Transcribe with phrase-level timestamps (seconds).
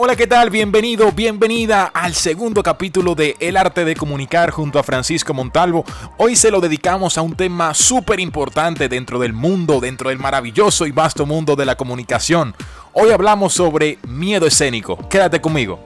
[0.00, 0.48] Hola, ¿qué tal?
[0.50, 5.84] Bienvenido, bienvenida al segundo capítulo de El arte de comunicar junto a Francisco Montalvo.
[6.18, 10.86] Hoy se lo dedicamos a un tema súper importante dentro del mundo, dentro del maravilloso
[10.86, 12.54] y vasto mundo de la comunicación.
[12.92, 14.96] Hoy hablamos sobre miedo escénico.
[15.08, 15.80] Quédate conmigo.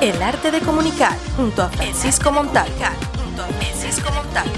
[0.00, 2.74] El arte de comunicar junto a Francisco Montalvo.
[3.24, 4.50] Junto a Francisco Montalvo.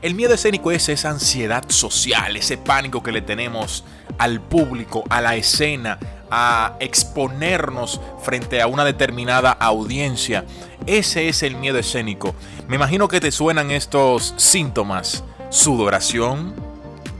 [0.00, 3.84] El miedo escénico es esa ansiedad social, ese pánico que le tenemos
[4.16, 5.98] al público, a la escena,
[6.30, 10.44] a exponernos frente a una determinada audiencia.
[10.86, 12.34] Ese es el miedo escénico.
[12.68, 15.24] Me imagino que te suenan estos síntomas.
[15.50, 16.54] Sudoración,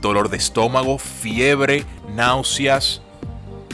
[0.01, 3.01] dolor de estómago, fiebre, náuseas,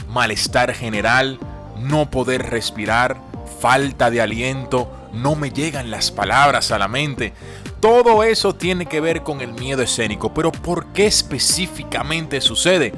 [0.08, 1.38] malestar general,
[1.78, 3.16] no poder respirar,
[3.60, 7.32] falta de aliento, no me llegan las palabras a la mente.
[7.80, 12.92] Todo eso tiene que ver con el miedo escénico, pero ¿por qué específicamente sucede?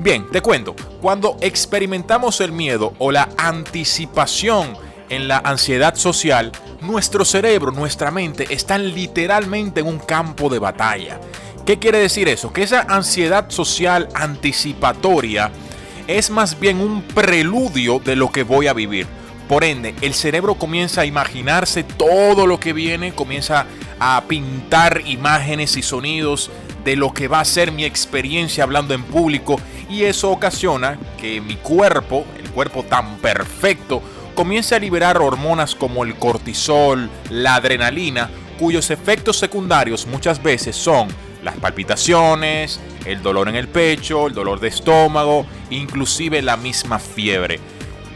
[0.00, 4.72] Bien, te cuento, cuando experimentamos el miedo o la anticipación
[5.10, 11.20] en la ansiedad social, nuestro cerebro, nuestra mente están literalmente en un campo de batalla.
[11.66, 12.50] ¿Qué quiere decir eso?
[12.50, 15.50] Que esa ansiedad social anticipatoria
[16.06, 19.06] es más bien un preludio de lo que voy a vivir.
[19.50, 23.66] Por ende, el cerebro comienza a imaginarse todo lo que viene, comienza
[23.98, 26.50] a pintar imágenes y sonidos
[26.84, 31.40] de lo que va a ser mi experiencia hablando en público y eso ocasiona que
[31.40, 34.02] mi cuerpo, el cuerpo tan perfecto,
[34.34, 41.08] comience a liberar hormonas como el cortisol, la adrenalina, cuyos efectos secundarios muchas veces son
[41.42, 47.58] las palpitaciones, el dolor en el pecho, el dolor de estómago, inclusive la misma fiebre.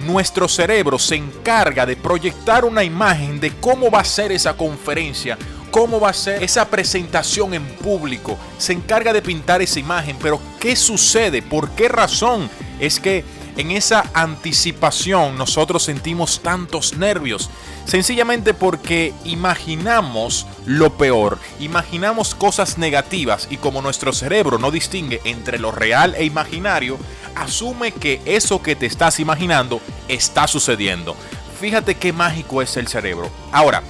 [0.06, 5.38] Nuestro cerebro se encarga de proyectar una imagen de cómo va a ser esa conferencia
[5.74, 8.38] cómo va a ser esa presentación en público.
[8.58, 11.42] Se encarga de pintar esa imagen, pero ¿qué sucede?
[11.42, 12.48] ¿Por qué razón?
[12.78, 13.24] Es que
[13.56, 17.50] en esa anticipación nosotros sentimos tantos nervios.
[17.86, 25.58] Sencillamente porque imaginamos lo peor, imaginamos cosas negativas y como nuestro cerebro no distingue entre
[25.58, 26.98] lo real e imaginario,
[27.34, 31.16] asume que eso que te estás imaginando está sucediendo.
[31.60, 33.28] Fíjate qué mágico es el cerebro.
[33.50, 33.82] Ahora,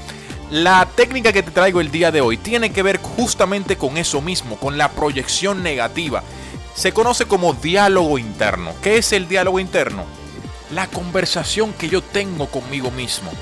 [0.55, 4.21] la técnica que te traigo el día de hoy tiene que ver justamente con eso
[4.21, 6.23] mismo, con la proyección negativa.
[6.77, 8.73] Se conoce como diálogo interno.
[8.81, 10.05] ¿Qué es el diálogo interno?
[10.71, 13.33] La conversación que yo tengo conmigo mismo.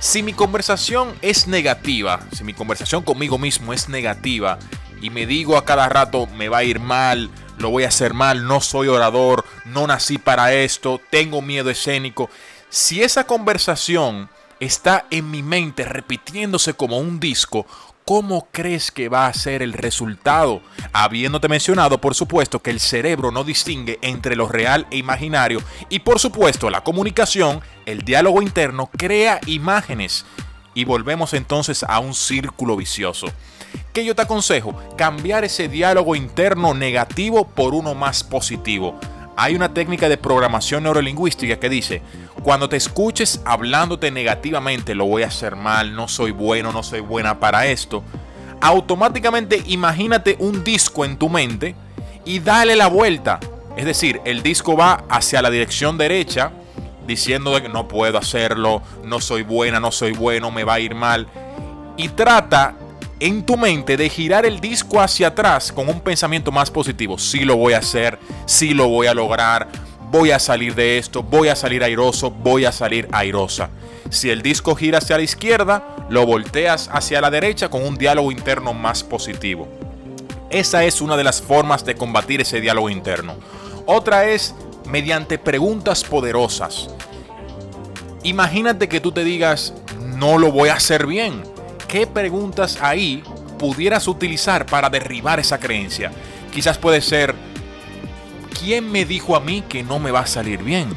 [0.00, 4.58] Si mi conversación es negativa, si mi conversación conmigo mismo es negativa
[5.00, 8.12] y me digo a cada rato me va a ir mal, lo voy a hacer
[8.12, 12.28] mal, no soy orador, no nací para esto, tengo miedo escénico,
[12.70, 14.28] si esa conversación
[14.60, 17.66] está en mi mente repitiéndose como un disco,
[18.04, 20.62] ¿cómo crees que va a ser el resultado?
[20.92, 25.98] Habiéndote mencionado, por supuesto, que el cerebro no distingue entre lo real e imaginario y
[26.00, 30.24] por supuesto la comunicación, el diálogo interno, crea imágenes.
[30.74, 33.26] Y volvemos entonces a un círculo vicioso.
[33.92, 34.78] ¿Qué yo te aconsejo?
[34.96, 39.00] Cambiar ese diálogo interno negativo por uno más positivo.
[39.38, 42.00] Hay una técnica de programación neurolingüística que dice,
[42.42, 47.00] cuando te escuches hablándote negativamente, lo voy a hacer mal, no soy bueno, no soy
[47.00, 48.02] buena para esto,
[48.62, 51.74] automáticamente imagínate un disco en tu mente
[52.24, 53.38] y dale la vuelta.
[53.76, 56.52] Es decir, el disco va hacia la dirección derecha,
[57.06, 60.94] diciendo que no puedo hacerlo, no soy buena, no soy bueno, me va a ir
[60.94, 61.28] mal.
[61.98, 62.74] Y trata
[63.18, 67.18] en tu mente de girar el disco hacia atrás con un pensamiento más positivo.
[67.18, 69.68] Sí lo voy a hacer, sí lo voy a lograr,
[70.10, 73.70] voy a salir de esto, voy a salir airoso, voy a salir airosa.
[74.10, 78.30] Si el disco gira hacia la izquierda, lo volteas hacia la derecha con un diálogo
[78.30, 79.66] interno más positivo.
[80.50, 83.34] Esa es una de las formas de combatir ese diálogo interno.
[83.86, 84.54] Otra es
[84.86, 86.90] mediante preguntas poderosas.
[88.22, 91.55] Imagínate que tú te digas, no lo voy a hacer bien
[91.88, 93.22] ¿qué preguntas ahí
[93.58, 96.10] pudieras utilizar para derribar esa creencia?
[96.52, 97.34] Quizás puede ser,
[98.60, 100.88] ¿quién me dijo a mí que no me va a salir bien?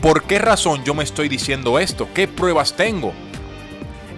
[0.00, 2.08] ¿Por qué razón yo me estoy diciendo esto?
[2.14, 3.12] ¿Qué pruebas tengo?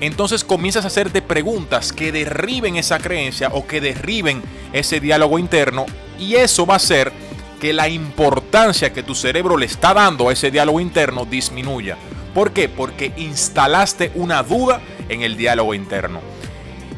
[0.00, 4.42] Entonces comienzas a hacerte preguntas que derriben esa creencia o que derriben
[4.72, 5.86] ese diálogo interno
[6.18, 7.12] y eso va a hacer
[7.60, 11.96] que la importancia que tu cerebro le está dando a ese diálogo interno disminuya.
[12.32, 12.68] ¿Por qué?
[12.68, 16.20] Porque instalaste una duda en el diálogo interno.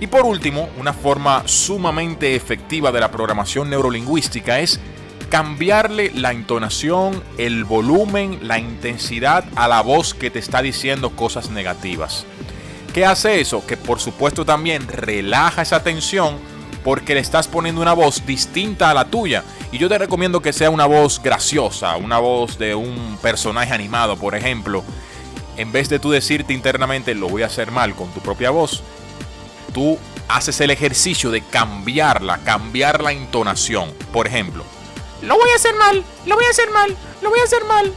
[0.01, 4.81] Y por último, una forma sumamente efectiva de la programación neurolingüística es
[5.29, 11.51] cambiarle la entonación, el volumen, la intensidad a la voz que te está diciendo cosas
[11.51, 12.27] negativas.
[12.93, 13.65] ¿Qué hace eso?
[13.67, 16.37] Que por supuesto también relaja esa tensión
[16.83, 19.45] porque le estás poniendo una voz distinta a la tuya.
[19.71, 24.17] Y yo te recomiendo que sea una voz graciosa, una voz de un personaje animado,
[24.17, 24.83] por ejemplo.
[25.57, 28.83] En vez de tú decirte internamente lo voy a hacer mal con tu propia voz,
[29.73, 29.99] tú
[30.29, 33.93] haces el ejercicio de cambiarla, cambiar la entonación.
[34.13, 34.65] Por ejemplo,
[35.23, 37.93] lo voy a hacer mal, lo voy a hacer mal, lo voy a hacer mal.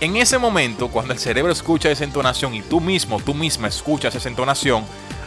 [0.00, 4.14] En ese momento, cuando el cerebro escucha esa entonación y tú mismo, tú misma escuchas
[4.14, 4.84] esa entonación,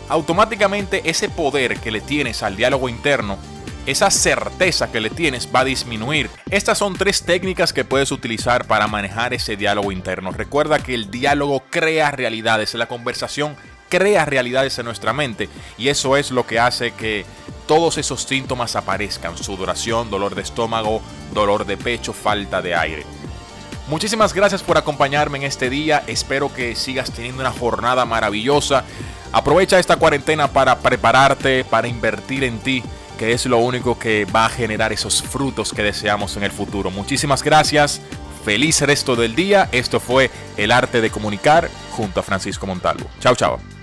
[0.09, 3.37] automáticamente ese poder que le tienes al diálogo interno,
[3.85, 6.30] esa certeza que le tienes va a disminuir.
[6.50, 10.31] Estas son tres técnicas que puedes utilizar para manejar ese diálogo interno.
[10.31, 13.56] Recuerda que el diálogo crea realidades, la conversación
[13.89, 17.25] crea realidades en nuestra mente y eso es lo que hace que
[17.68, 21.01] todos esos síntomas aparezcan, sudoración, dolor de estómago,
[21.31, 23.06] dolor de pecho, falta de aire.
[23.88, 26.03] Muchísimas gracias por acompañarme en este día.
[26.07, 28.83] Espero que sigas teniendo una jornada maravillosa.
[29.31, 32.83] Aprovecha esta cuarentena para prepararte, para invertir en ti,
[33.18, 36.92] que es lo único que va a generar esos frutos que deseamos en el futuro.
[36.92, 38.01] Muchísimas gracias.
[38.44, 39.69] Feliz resto del día.
[39.71, 43.06] Esto fue El Arte de Comunicar junto a Francisco Montalvo.
[43.19, 43.82] Chao, chao.